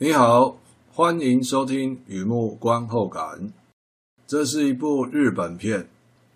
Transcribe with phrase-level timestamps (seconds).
[0.00, 0.58] 你好，
[0.92, 3.22] 欢迎收听《雨幕观后感》。
[4.26, 5.88] 这是一部日本片，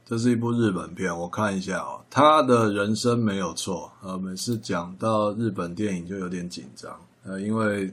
[0.06, 1.14] 这是一部日本片。
[1.14, 3.93] 我看一下哦，他的人生没有错。
[4.01, 7.93] 呃，每次讲到日本电影就有点紧张，呃，因为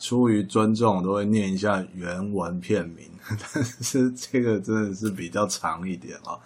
[0.00, 3.06] 出于尊重，都会念一下原文片名。
[3.28, 6.36] 但是这个真的是比较长一点哦。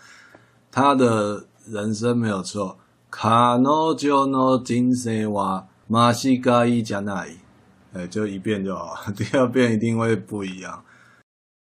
[0.70, 2.76] 他的人生没有错。
[3.10, 7.39] 彼女の人生は间违いじゃない。
[7.93, 10.84] 哎，就一遍就好，第二遍一定会不一样。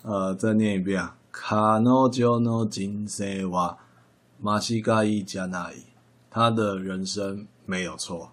[0.03, 1.07] 呃，再念一遍。
[1.33, 3.77] 彼女の人生は
[4.41, 5.75] 间违いじゃない。
[6.31, 8.31] 他的人生没有错。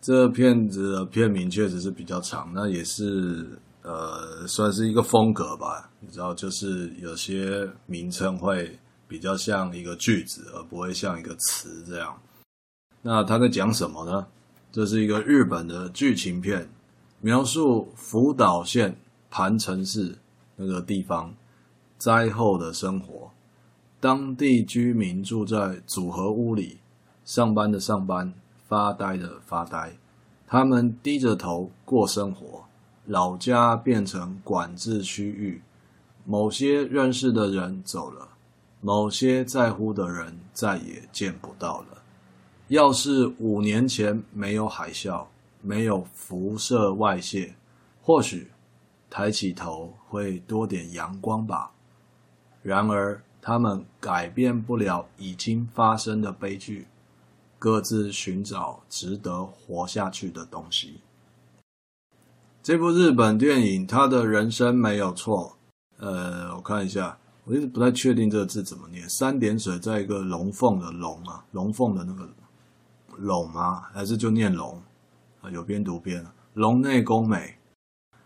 [0.00, 3.46] 这片子的片名确实是比较长，那也是
[3.82, 5.90] 呃，算是一个风格吧。
[6.00, 12.18] 你知道，就是有些名称会比较像一个句子，而不会像一个词这样。
[13.02, 14.26] 那他在讲什么呢？
[14.72, 16.68] 这是一个日本的剧情片。
[17.25, 18.97] 描述福岛县
[19.29, 20.17] 磐城市
[20.57, 21.33] 那个地方
[21.97, 23.31] 灾后的生活，
[24.01, 26.79] 当地居民住在组合屋里，
[27.23, 28.33] 上班的上班，
[28.67, 29.93] 发呆的发呆，
[30.45, 32.65] 他们低着头过生活。
[33.05, 35.61] 老家变成管制区域，
[36.25, 38.27] 某些认识的人走了，
[38.81, 42.03] 某些在乎的人再也见不到了。
[42.67, 45.25] 要是五年前没有海啸。
[45.63, 47.55] 没有辐射外泄，
[48.01, 48.51] 或许
[49.09, 51.71] 抬起头会多点阳光吧。
[52.61, 56.87] 然而，他们改变不了已经发生的悲剧，
[57.57, 61.01] 各自寻找值得活下去的东西。
[62.61, 65.57] 这部日本电影，他的人生没有错。
[65.97, 69.07] 呃，我看一下，我一直不太确定这个字怎么念。
[69.09, 72.29] 三点水在一个龙凤的龙啊，龙凤的那个
[73.17, 73.81] 龙吗？
[73.93, 74.81] 还是就念龙？
[75.43, 77.53] 啊，有边读边，啊，龙内功美。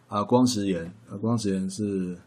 [0.08, 2.18] 啊，光石岩啊，光石岩是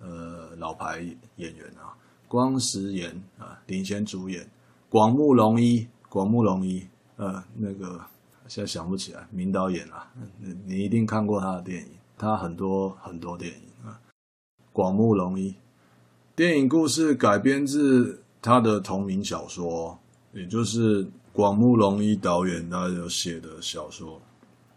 [0.00, 0.98] 呃老牌
[1.36, 1.94] 演员啊，
[2.26, 3.08] 光石岩
[3.38, 4.44] 啊领衔主演，
[4.88, 6.84] 广木隆一，广木隆一，
[7.14, 8.00] 呃那个
[8.48, 10.10] 现在想不起来，名导演啊，
[10.64, 14.00] 你一定看过他的电影，他很多很多电影啊，
[14.72, 15.54] 广木隆一，
[16.34, 19.96] 电影故事改编自他的同名小说，
[20.32, 24.20] 也就是广木隆一导演他有写的小说。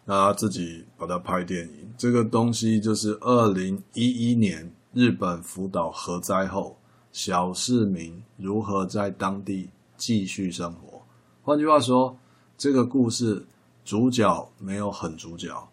[0.05, 6.77] 那他自己把它拍电影，这个东西就是二零一一年日本福岛核灾后，
[7.11, 11.01] 小市民如何在当地继续生活。
[11.41, 12.17] 换句话说，
[12.57, 13.45] 这个故事
[13.85, 15.69] 主角没有很主角，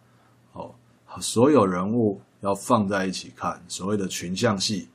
[0.52, 0.74] 哦，
[1.20, 4.88] 所有人物要放在一起看，所谓的群像戏，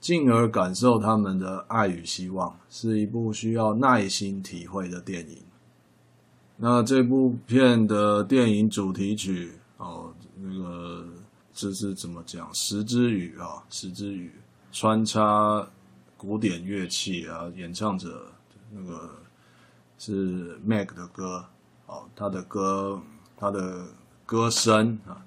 [0.00, 5.38] 进而感受他们的爱与希望，是一部需要耐心体会的电影。
[6.56, 11.04] 那这部片的电影主题曲哦，那个
[11.52, 12.48] 这是怎么讲？
[12.54, 14.30] 石之语啊，石之语
[14.70, 15.68] 穿插
[16.16, 18.32] 古典乐器啊，演唱者
[18.70, 19.10] 那个
[19.98, 21.44] 是 Mac 的歌
[21.86, 23.02] 哦，他的歌，
[23.36, 23.86] 他的
[24.24, 25.24] 歌声啊，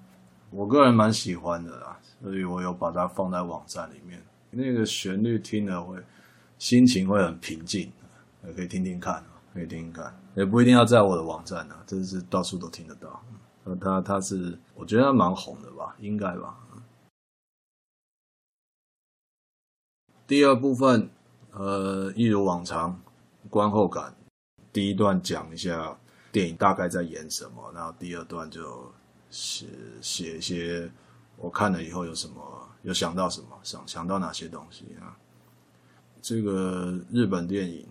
[0.50, 4.24] 我个人蛮喜欢的啦，所以我有把它放在网站里面。
[4.50, 5.98] 那个旋律听了会
[6.58, 7.92] 心情会很平静，
[8.46, 9.24] 也可以听听看。
[9.54, 13.24] 可以听听看，也不一定要在我的网站呢、啊，真是到处都听得到。
[13.82, 16.56] 他他是，我觉得他蛮红的吧，应该吧。
[20.28, 21.10] 第二部分，
[21.54, 23.02] 呃，一如往常，
[23.50, 24.16] 观后感。
[24.72, 25.98] 第一段讲一下
[26.32, 28.94] 电影大概在演什么，然后第二段就
[29.32, 29.66] 写
[30.04, 30.88] 写一些
[31.38, 35.18] 我看了以后有什么，有想到什么，想想到哪些东西啊。
[36.22, 37.88] 这个日本电影。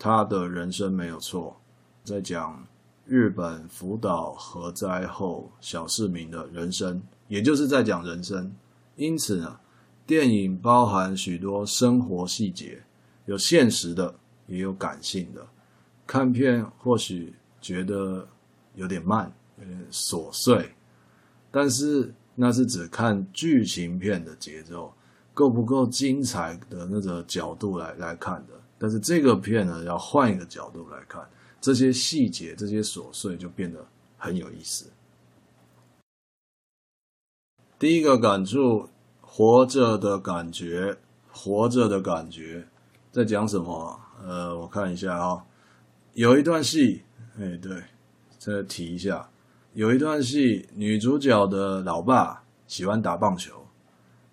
[0.00, 1.60] 他的人生没有错，
[2.04, 2.66] 在讲
[3.06, 8.54] 日本福岛核灾后小市民的人生，也就是在讲人生。
[8.96, 9.58] 因此呢，
[10.06, 12.82] 电影包含许多生活细节，
[13.26, 14.14] 有现实的，
[14.46, 15.46] 也有感性的。
[16.06, 18.26] 看片或许觉得
[18.74, 20.74] 有点慢，有点琐碎，
[21.50, 24.92] 但是那是只看剧情片的节奏
[25.34, 28.54] 够不够精彩的那个角度来来看的。
[28.78, 31.20] 但是这个片呢，要换一个角度来看，
[31.60, 33.84] 这些细节、这些琐碎就变得
[34.16, 34.90] 很有意思。
[37.78, 38.88] 第一个感触，
[39.20, 40.96] 活着的感觉，
[41.30, 42.66] 活着的感觉，
[43.12, 44.00] 在讲什么？
[44.24, 45.42] 呃，我看一下啊、哦，
[46.14, 47.02] 有一段戏，
[47.38, 47.82] 哎，对，
[48.38, 49.28] 再提一下，
[49.74, 53.64] 有一段戏，女主角的老爸喜欢打棒球，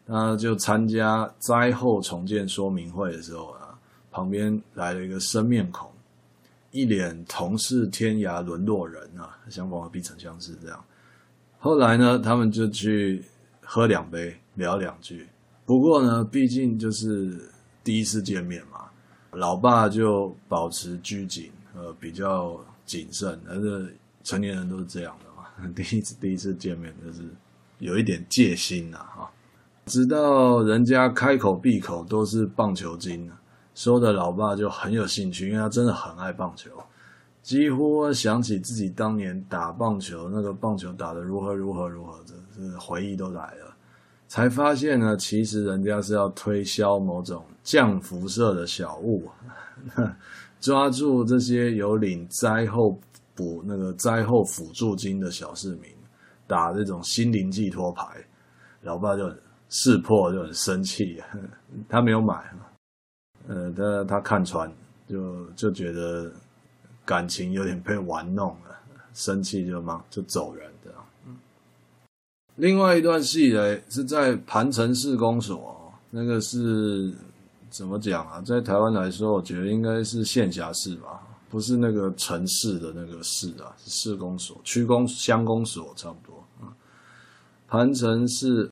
[0.07, 3.61] 他就参加灾后重建说明会的时候啊。
[4.11, 5.91] 旁边来了一个生面孔，
[6.75, 10.83] 一脸同是天涯沦落人啊，相逢何必曾相识这样。
[11.57, 13.23] 后来呢，他们就去
[13.61, 15.25] 喝两杯，聊两句。
[15.65, 17.49] 不过呢，毕竟就是
[17.81, 18.89] 第一次见面嘛，
[19.31, 23.39] 老爸就保持拘谨，呃，比较谨慎。
[23.47, 23.95] 但是
[24.25, 27.21] 成年人都是这样的嘛， 第一次第一次见面就是
[27.79, 29.31] 有一点戒心呐，哈。
[29.85, 33.31] 直到人家开口闭口都是棒球经，
[33.75, 36.71] 说的老爸就很有兴趣，因为他真的很爱棒球，
[37.43, 43.75] 几乎想起自己当年打棒球，那个棒球打得如何如何如何的，这回忆都来了。
[44.27, 49.29] 才发现呢，其实人家是要推销某种降辐射的小物，
[50.59, 52.99] 抓住这些有领灾后
[53.35, 55.91] 补那个灾后辅助金的小市民，
[56.47, 58.03] 打这种心灵寄托牌，
[58.81, 59.31] 老爸就。
[59.67, 61.19] 识破就很生气，
[61.89, 62.35] 他没有买，
[63.47, 64.71] 呃，他他看穿，
[65.07, 66.31] 就就觉得
[67.05, 68.75] 感情有点被玩弄了，
[69.13, 70.91] 生气就忙就走人的。
[72.55, 77.13] 另外一段戏呢，是在盘城市公所，那个是
[77.69, 78.41] 怎么讲啊？
[78.41, 86.43] 在台湾来说，我觉得应该是县辖市吧，不是那个城市的那个市啊，是市公所、区公、乡公所差不多。
[87.67, 88.69] 盘城市。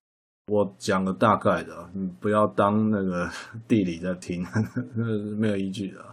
[0.48, 3.30] 我讲个大概的，你不要当那个
[3.66, 4.46] 地理在听，
[4.94, 6.04] 那是没有依据的。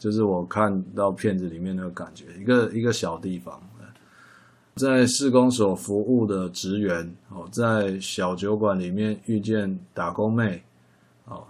[0.00, 3.62] 就是我看到片子里面那个感觉，一个一个小地方，
[4.76, 10.62] 在市公所服务的职员哦，在小酒馆里面遇见打工妹
[11.26, 11.46] 哦，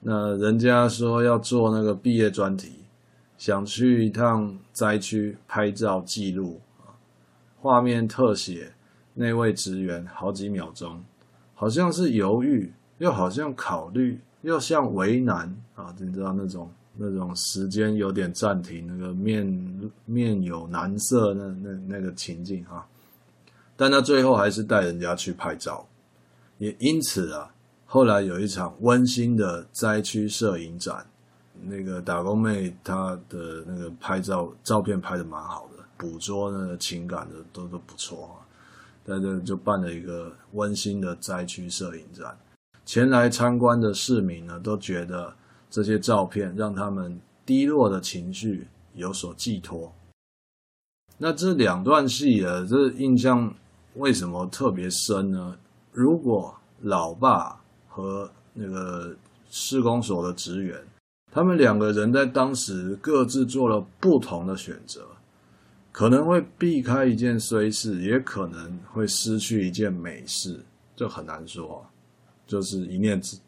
[0.00, 2.72] 那人家说要做那个毕业专题，
[3.36, 6.96] 想去一趟灾区拍照记录啊，
[7.60, 8.72] 画面特写
[9.12, 11.04] 那位职员好几秒钟。
[11.54, 15.94] 好像是犹豫，又好像考虑，又像为难啊！
[15.98, 22.86] 你知道那种那种时间有点暂停，那个面面有难色，那那那个情境啊。
[23.76, 25.86] 但他最后还是带人家去拍照，
[26.58, 27.52] 也因此啊，
[27.86, 31.04] 后来有一场温馨的灾区摄影展，
[31.62, 38.34] 那个打工妹她的那个拍照照片拍得蛮好的，捕捉那个情感的都都不错啊。
[39.04, 42.36] 在这就办了一个温馨的灾区摄影展，
[42.86, 45.34] 前来参观的市民呢，都觉得
[45.70, 49.92] 这些照片让他们低落的情绪有所寄托。
[51.18, 53.54] 那这两段戏啊，这印象
[53.96, 55.56] 为什么特别深呢？
[55.92, 59.14] 如果老爸和那个
[59.50, 60.76] 市公所的职员，
[61.30, 65.06] 他们两个人在当时各自做了不同的选择。
[65.94, 70.58] 可能会避开一件衰事，也可能会失去一件美事，
[70.96, 71.86] 这很难说。
[72.48, 73.38] 就是一念之，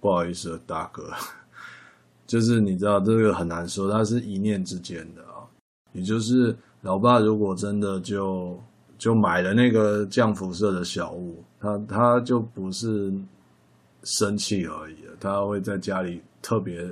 [0.00, 1.12] 不好意思，大哥，
[2.26, 5.44] 就是你知道这个很难说，它是一念之间的啊。
[5.92, 8.58] 也就是老爸如果真的就
[8.96, 13.12] 就买了那个降辐射的小物，他他就不是
[14.04, 16.90] 生气而已了，他会在家里特别。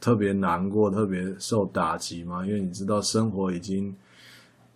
[0.00, 3.94] 特别难过，特别受打击嘛，因为你知道生活已经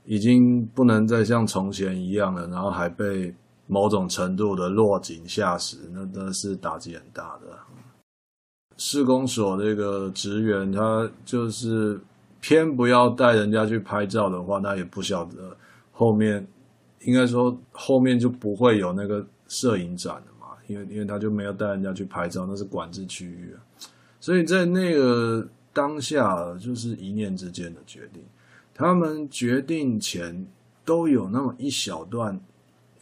[0.05, 3.33] 已经不能再像从前一样了，然后还被
[3.67, 7.57] 某种程度的落井下石，那真的是打击很大的。
[8.77, 12.01] 市公所这个职员，他就是
[12.41, 15.55] 偏不要带人家去拍照的话，那也不晓得
[15.93, 16.45] 后面
[17.03, 23.55] 应该说后面就不会有那个摄影展了嘛，因为因为他就没有带人家去拍照，那是管制区域。
[24.21, 28.23] 所以在那个当下，就是一念之间的决定。
[28.75, 30.47] 他们决定前
[30.85, 32.39] 都有那么一小段，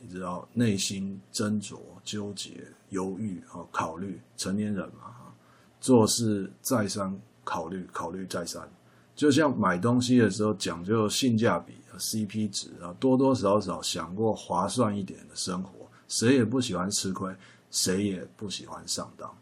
[0.01, 4.21] 你知道，内心斟酌、纠结、犹豫啊，考虑。
[4.37, 5.15] 成年人嘛，
[5.81, 8.63] 做事再三考虑，考虑再三。
[9.15, 15.71] 就像买东西的时候讲究性价比、CP 值啊，多多少少想过划算一点的生活。
[16.07, 17.35] 谁也不喜欢吃亏，
[17.71, 19.33] 谁也不喜欢上当。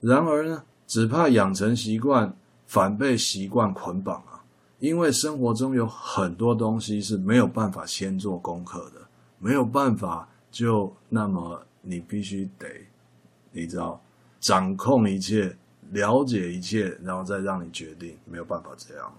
[0.00, 0.62] 然而呢？
[0.90, 2.34] 只怕养成习惯，
[2.66, 4.42] 反被习惯捆绑啊！
[4.80, 9.00] 因为生活中有很多东西是没有办法先做功课的，
[9.38, 12.66] 没有办法就那么你必须得，
[13.52, 14.02] 你知道，
[14.40, 15.56] 掌控一切，
[15.92, 19.16] 了解一切，然后再让你决定，没有办法这样。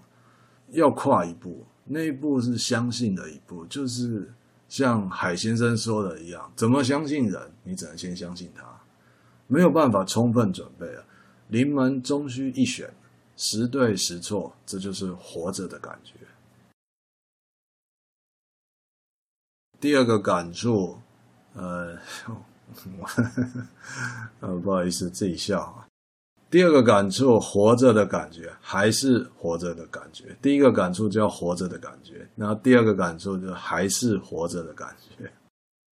[0.72, 4.30] 要跨一步，那一步是相信的一步，就是
[4.68, 7.50] 像海先生说的一样，怎么相信人？
[7.64, 8.62] 你只能先相信他，
[9.46, 11.02] 没有办法充分准备啊。
[11.52, 12.90] 临门终须一选，
[13.36, 16.14] 时对时错，这就是活着的感觉。
[19.78, 20.98] 第二个感触，
[21.52, 21.98] 呃，
[24.40, 25.86] 呃，不好意思，自己笑啊。
[26.48, 30.34] 第二个感触，活着的感觉还是活着的感觉。
[30.40, 35.30] 第一个感触叫活着的感觉，然后第二个感触就还是活着的感觉，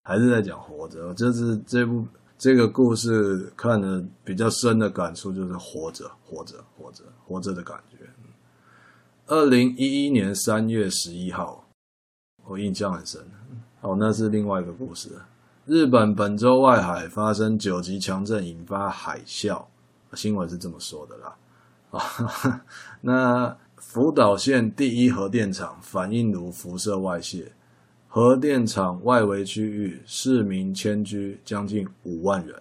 [0.01, 1.13] 还是在讲活着。
[1.13, 2.03] 这是这部
[2.41, 7.97] 这个故事看的比较深的感触，就是活着，活着，活着，活着的感觉。
[9.27, 11.63] 二零一一年三月十一号，
[12.47, 13.21] 我印象很深。
[13.81, 15.11] 哦，那是另外一个故事。
[15.67, 19.63] 日本本州外海发生九级强震，引发海啸。
[20.15, 21.35] 新闻是这么说的啦，
[21.91, 22.65] 啊，
[23.01, 27.51] 那福岛县第一核电厂反应炉辐射外泄，
[28.13, 32.53] 核电厂外围区域市民迁居将近五万人，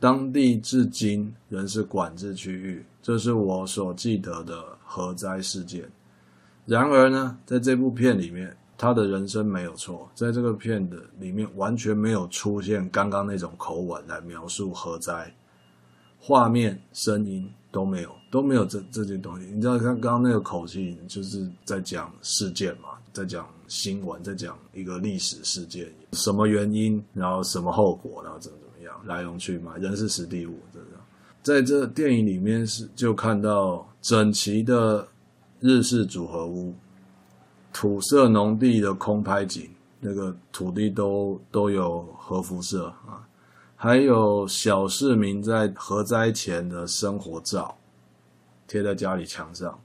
[0.00, 5.88] 当地至今仍是管制区域，这是我所记得的核灾事件。
[6.66, 15.32] 然而呢，在这部片里面，他的人生没有错，在这个片的里面完全没有出现刚刚那种口吻来描述核灾。
[16.18, 19.46] 画面、声音都没有，都没有这这些东西。
[19.46, 30.88] 你知道，他刚刚那个口气，就是在讲事件嘛，在讲新闻，在讲一个历史事件，什么原因，然后什么后果，然后怎么怎么样，来龙去脉，人事时地物，这样。
[31.42, 35.04] 在这电影里面是就看到整齐的
[35.58, 36.72] 日式组合屋，
[37.72, 43.26] 土色农地的空拍景，那个土地都都有核辐射啊。
[43.74, 47.76] 还有小市民在核灾前的生活照，
[48.68, 49.76] 贴在家里墙上。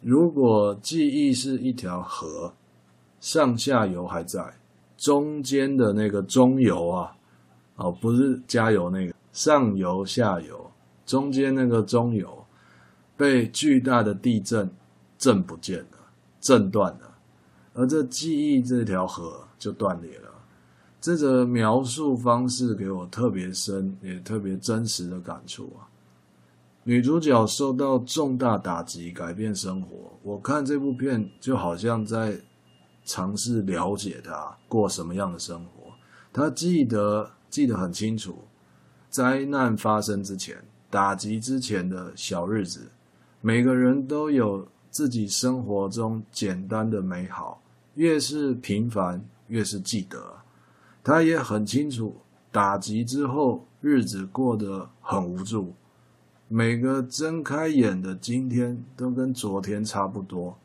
[0.00, 2.52] 如果记忆是一条河，
[3.20, 4.54] 上下游还在，
[4.96, 7.16] 中间的那个中游啊，
[7.76, 10.70] 哦，不是加油那个，上游下游，
[11.04, 12.44] 中间那个中游
[13.16, 14.70] 被巨大的地震
[15.18, 15.98] 震不见了，
[16.40, 17.14] 震断了，
[17.74, 20.28] 而这记忆这条河就断裂了。
[21.00, 25.86] 这个描述方式给我特别深，也特别真实的感触啊！
[26.88, 30.10] 女主角受到重大打击，改变生活。
[30.22, 32.40] 我看这部片就好像在
[33.04, 35.92] 尝试了解她过什么样的生活。
[36.32, 38.38] 她记得记得很清楚，
[39.10, 40.56] 灾难发生之前、
[40.88, 42.90] 打击之前的小日子，
[43.42, 47.60] 每个人都有自己生活中简单的美好，
[47.96, 50.18] 越是平凡，越是记得。
[51.04, 52.16] 她也很清楚，
[52.50, 55.74] 打击之后日子过得很无助，
[56.50, 60.56] 每个睁开眼的今天都跟昨天差不多。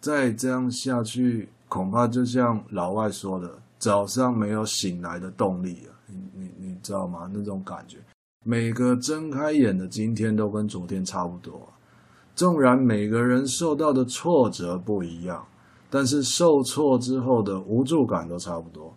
[0.00, 5.92] 再这样下去，恐怕就像老外说的，早上没有醒来的动力了。
[6.06, 7.30] 你你你知道吗？
[7.34, 7.98] 那种感觉，
[8.44, 11.68] 每个睁开眼的今天都跟昨天差不多。
[12.34, 15.46] 纵然每个人受到的挫折不一样，
[15.90, 18.94] 但是受挫之后的无助感都差不多。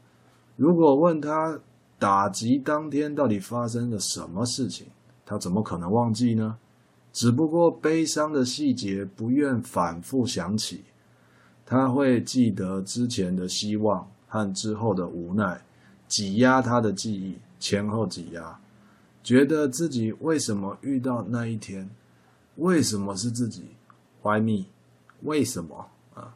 [0.56, 1.60] 如果问他
[1.98, 4.88] 打击当天到底发生了什么事情，
[5.30, 6.58] 他怎么可能忘记呢？
[7.14, 10.84] 只不过悲伤的细节不愿反复想起，
[11.68, 15.62] 他会记得之前的希望和之后的无奈，
[16.08, 18.60] 挤压他的记忆，前后挤压，
[19.22, 21.88] 觉得自己为什么遇到那一天，
[22.56, 23.66] 为什么是自己
[24.24, 24.66] ？Why me？
[25.22, 26.36] 为什么啊？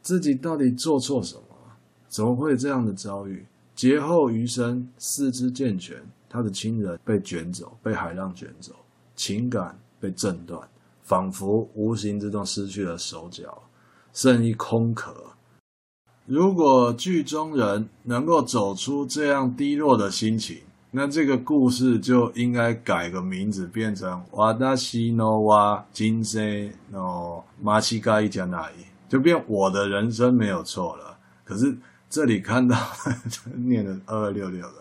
[0.00, 1.42] 自己到底做错什么？
[2.08, 3.44] 怎么会这样的遭遇？
[3.74, 8.73] 劫后余生，四肢健全，他的亲人被卷走，被海浪卷走，
[9.15, 10.61] 情感被震断，
[11.03, 13.61] 仿佛无形之中失去了手脚，
[14.13, 15.13] 剩一空壳。
[16.25, 20.57] 如果剧中人能够走出这样低落的心情，
[20.91, 28.73] 那这个故事就应该改个名字，变成“わたしのは人生の间违いじゃない”，
[29.09, 31.17] 就变我的人生没有错了。
[31.43, 31.77] 可是。
[32.09, 32.77] 这里看到
[33.55, 34.75] 念的二二六六的，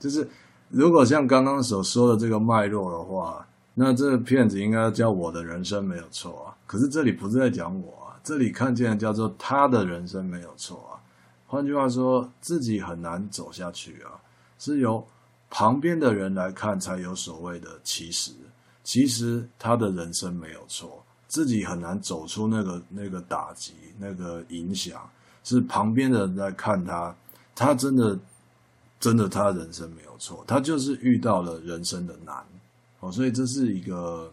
[0.00, 0.28] 就是
[0.69, 6.55] 如果像刚刚所说的这个脉络的话，那这个片子应该叫我的人生没有错啊。
[6.67, 11.01] 可是这里不是在讲我啊，这里看见的叫做他的人生没有错啊。
[11.47, 14.13] 换句话说，自己很难走下去啊，
[14.59, 15.03] 是由
[15.49, 18.31] 旁边的人来看才有所谓的其实，
[18.83, 25.01] 其实他的人生没有错，自己很难走出那个那个打击那个影响。
[25.43, 27.15] 是旁边的人在看他，
[27.55, 28.19] 他真的，
[28.99, 32.45] 真的，他人生没有错，他就是遇到了人生的难，
[32.99, 34.31] 哦，所以这是一个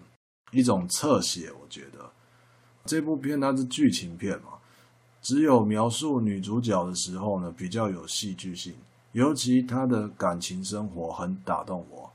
[0.51, 1.53] 一种侧写。
[1.53, 2.11] 我觉得
[2.85, 4.49] 这部片它是剧情片嘛，
[5.23, 8.75] 只有描述女主角的时候呢，比较有戏剧性，
[9.13, 12.11] 尤其她的感情生活很打动我。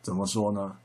[0.00, 0.76] 怎么说呢？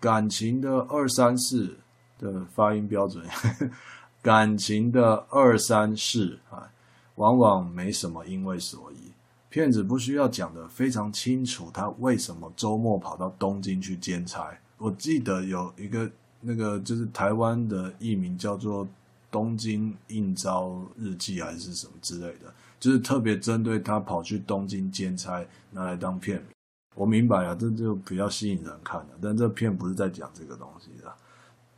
[0.00, 1.76] 感情的二三事
[2.18, 3.26] 的发音标准，
[4.22, 6.70] 感情的二三事啊。
[7.16, 9.10] 往往没什么因为所以，
[9.58, 16.08] 骗子不需要讲得非常清楚，他为什么周末跑到东京去兼差，我记得有一个
[16.40, 18.86] 那个就是台湾的艺名叫做
[19.32, 26.50] 《东京应召日记》还是什么之类的，就是特别针对他跑去东京兼差拿来当片名。
[26.94, 31.12] 我明白了，这就比较吸引人看了，但这片不是在讲这个东西的。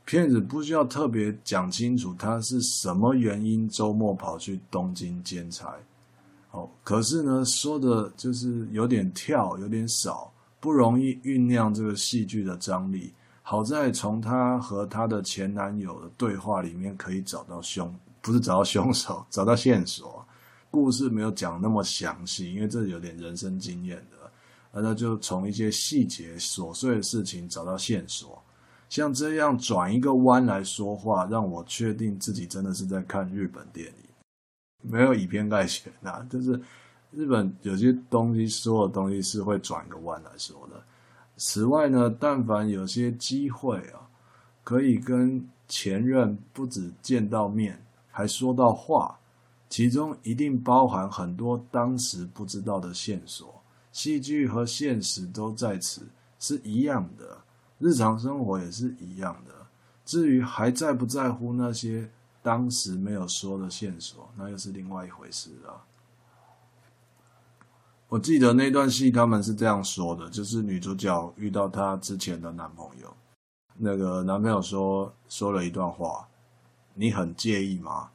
[0.05, 5.77] 片子不需要特别讲清楚他是什么原因周末跑去东京兼差，
[6.53, 13.13] 哦，可是呢，说的就是有点跳，有点少，不容易酝酿这个戏剧的张力。
[13.43, 20.25] 好在从她和她的前男友的对话里面可以找到凶，不是找到凶手， 找到线索。
[20.71, 28.41] 故事没有讲那么详细，因为这有点人生经验的，那就从一些细节琐碎的事情找到线索。
[28.89, 34.10] 像这样转一个弯来说话，让我确定自己真的是在看日本电影，
[34.83, 36.27] 没有以偏概全啊。
[36.31, 36.61] 就是
[37.13, 40.83] 日本有些东西说的东西是会转个弯来说的。
[41.37, 44.07] 此外呢，但凡有些机会啊，
[44.63, 49.19] 可以跟前任不止见到面，还说到话，
[49.69, 53.63] 其中一定包含很多当时不知道的线索。
[53.93, 56.03] 戏剧和现实都在此，
[56.39, 57.39] 是一样的。
[57.79, 59.55] 日常生活也是一样的。
[60.05, 62.11] 至于还在不在乎那些
[62.43, 65.85] 当时没有说的线索，那又是另外一回事了。
[68.09, 73.15] 我记得那段戏他们是这样说的，就是女主角遇到她之前的男朋友，
[73.77, 76.27] 那个男朋友说说了一段话
[76.95, 78.11] ：“你很介意吗？”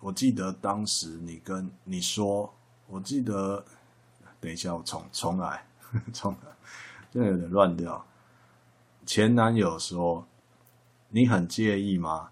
[0.00, 2.52] 我记得当时你跟你说，
[2.86, 3.64] 我记得，
[4.40, 5.66] 等一下我重重来，
[6.12, 6.50] 重来，
[7.10, 8.04] 这有点乱掉。
[9.04, 10.26] 前男友说
[11.10, 12.30] ：“你很介意吗？”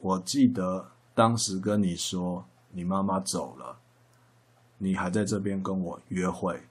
[0.00, 3.78] 我记得当时跟你说，你妈妈走了，
[4.78, 6.62] 你还在这边跟我约会，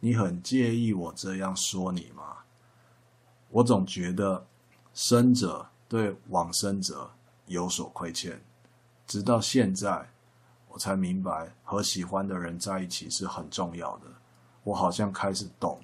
[0.00, 2.38] 你很介意我这样说你吗？
[3.50, 4.46] 我总觉得
[4.92, 7.10] 生者对往生者
[7.46, 8.42] 有所亏欠，
[9.06, 10.10] 直到现在
[10.68, 14.06] 我才明白和喜欢的人在一起是很重要的。
[14.64, 15.80] 我好像开始懂。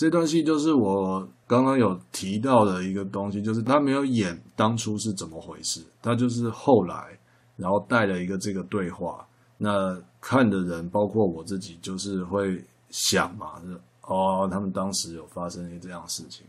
[0.00, 7.18] 这段戏就是我刚刚有提到的一个东西，就是他没有演当初是怎么回事，他就是后来，
[7.54, 13.78] 然后带了一个这个对话，那看的人包括我自己，就是会想嘛，就
[14.10, 16.46] 哦，他们当时有发生一这样的事情。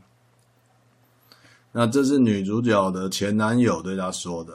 [1.74, 4.54] 那这是女主角的前男友对她说的，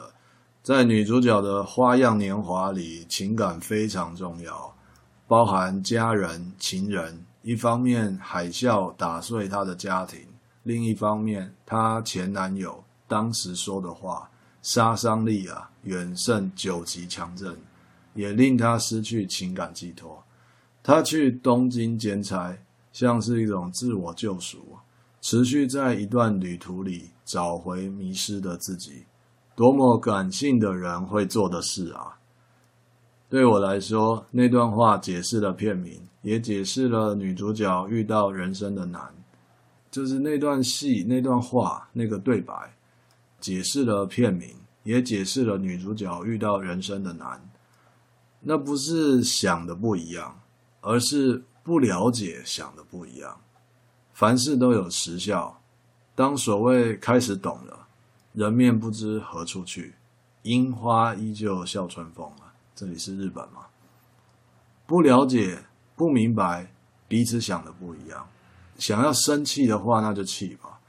[0.63, 4.75] 在女主角的花样年华里，情感非常重要，
[5.27, 7.26] 包含家人、情人。
[7.47, 10.19] 一方面海啸打碎她的家庭，
[10.63, 14.29] 另一方面她前男友当时说的话
[14.61, 17.57] 杀伤力啊远胜九级强震，
[18.13, 20.21] 也令她失去情感寄托。
[20.83, 24.75] 她去东京剪彩，像是一种自我救赎，
[25.21, 29.05] 持续在一段旅途里找回迷失的自己。
[29.55, 32.16] 多么感性的人会做的事啊！
[33.29, 39.01] 对我来说，那段话解释了片名，也解释了女主角遇到人生的难。
[39.91, 42.53] 就是那段戏、那段话、那个对白，
[43.39, 47.41] 解释了片名，也解释了女主角遇到人生的难。
[48.39, 50.39] 那不是想的不一样，
[50.81, 53.41] 而是不了解想的不一样。
[54.13, 55.59] 凡事都有时效，
[56.15, 57.87] 当所谓开始懂了，
[58.33, 59.95] 人面不知何处去，
[60.43, 62.46] 樱花依旧笑春风啊。
[62.77, 63.65] 这里是日本吗？
[64.85, 65.57] 不了解、
[65.95, 66.71] 不明白，
[67.07, 68.29] 彼此想的不一样。
[68.77, 70.79] 想要生气的话，那就气吧。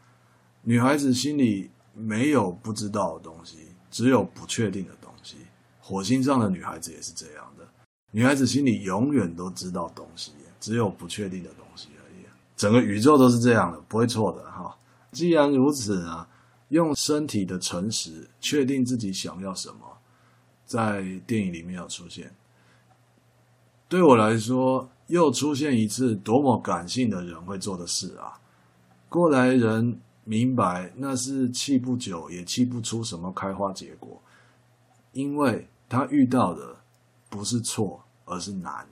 [0.61, 5.39] 女孩子心里没有不知道的东西，只有不确定的东西。
[5.81, 7.67] 火星上的女孩子也是这样的。
[8.11, 12.27] 女孩子心里永远都知道东西，只有不确定的东西而已。
[12.55, 14.77] 整个宇宙都是这样的，不会错的哈。
[15.13, 16.27] 既然如此呢，
[16.69, 19.98] 用身体的诚实确定自己想要什么。
[20.69, 22.31] 在电影里面有出现，
[23.89, 28.39] 对我来说又出现一次多么感性的人会做的事啊！
[29.09, 34.21] 过来人明白那是气不久也气不出什么开花结果，
[35.13, 36.77] 因为他遇到的
[37.31, 38.87] 不是错，而是难，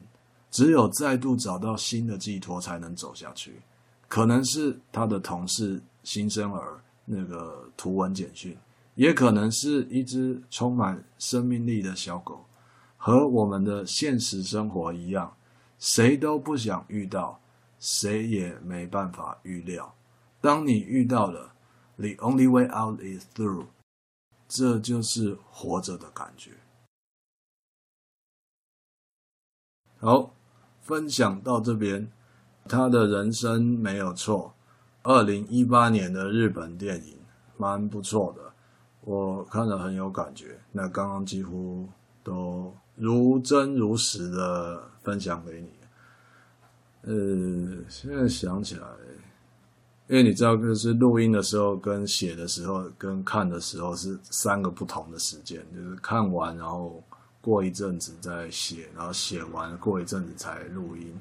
[0.51, 3.61] 只有再度找到新的寄托才能走下去。
[4.09, 8.57] 可能是他的同事新生儿那个图文简讯。
[8.97, 12.45] 也可能是一只充满生命力的小狗，
[12.97, 15.37] 和我们的现实生活一样，
[15.79, 17.41] 谁都不想遇到，
[17.79, 19.95] 谁也没办法预料。
[20.41, 21.55] 当你遇到了
[21.97, 23.67] ，the only way out is through，
[24.49, 26.53] 这就是活着的感觉。
[29.99, 30.35] 好，
[30.81, 32.11] 分享到这边，
[32.65, 34.55] 他的人生没有错，
[35.03, 37.19] 二零一八年的日本电影，
[37.57, 38.46] 蛮不错的，
[39.07, 40.59] 我看了很有感觉。
[40.73, 41.89] 那刚刚几乎
[42.25, 45.69] 都如真如实的分享给你。
[47.03, 48.87] 呃，现在想起来，
[50.09, 57.01] 因为你知道，就是录音的时候、跟写的时候、跟看的时候是三个不同的时间，就是看完然后
[57.41, 61.15] 过一阵子再写，然后写完过一阵子才录音。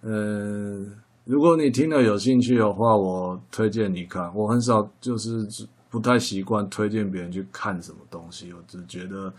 [0.00, 0.92] 嗯、呃，
[1.24, 4.34] 如果你听了有兴趣的话，我推荐你看。
[4.34, 5.46] 我很少就是
[5.92, 9.32] 不太习惯推荐别人去看什么东西，我只觉得。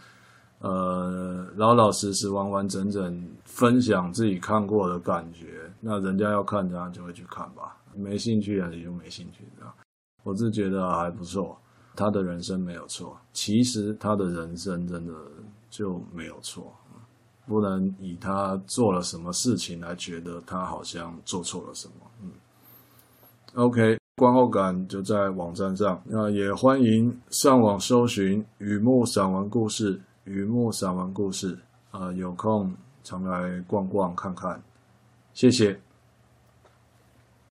[0.59, 7.75] 呃，老老实实、完完整整分享自己看过的感觉，那人家要看，这样就会去看吧。
[7.93, 9.43] 没兴趣啊，也就没兴趣。
[9.57, 9.73] 这样，
[10.23, 11.59] 我是觉得还不错。
[11.97, 15.13] 他的人生没有错，其实他的人生真的
[15.69, 16.73] 就没有错，
[17.45, 21.93] 不能以他做了什么事情来觉得他好像做错了什么。
[22.21, 22.31] 嗯
[23.55, 29.99] ，OK，观后感就在网站上，那也欢迎上网搜寻雨墨散文故事。
[30.25, 31.57] 雨墨散文故事，
[31.89, 32.71] 啊、呃，有空
[33.03, 34.61] 常来逛逛看看，
[35.33, 35.77] 谢谢。